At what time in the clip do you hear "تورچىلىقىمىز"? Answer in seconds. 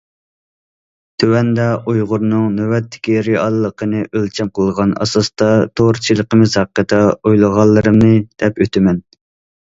5.81-6.55